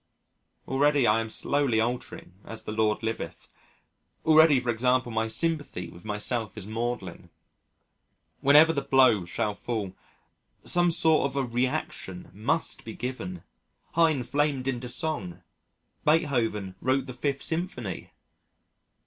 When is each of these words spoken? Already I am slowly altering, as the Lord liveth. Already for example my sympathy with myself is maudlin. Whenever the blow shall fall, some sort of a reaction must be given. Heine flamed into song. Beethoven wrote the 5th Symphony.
Already 0.67 1.05
I 1.05 1.19
am 1.19 1.29
slowly 1.29 1.79
altering, 1.79 2.33
as 2.43 2.63
the 2.63 2.71
Lord 2.71 3.03
liveth. 3.03 3.47
Already 4.25 4.59
for 4.59 4.71
example 4.71 5.11
my 5.11 5.27
sympathy 5.27 5.89
with 5.91 6.03
myself 6.03 6.57
is 6.57 6.65
maudlin. 6.65 7.29
Whenever 8.39 8.73
the 8.73 8.81
blow 8.81 9.25
shall 9.25 9.53
fall, 9.53 9.95
some 10.63 10.89
sort 10.89 11.27
of 11.27 11.35
a 11.35 11.43
reaction 11.47 12.31
must 12.33 12.83
be 12.83 12.95
given. 12.95 13.43
Heine 13.91 14.23
flamed 14.23 14.67
into 14.67 14.89
song. 14.89 15.43
Beethoven 16.03 16.73
wrote 16.81 17.05
the 17.05 17.13
5th 17.13 17.43
Symphony. 17.43 18.09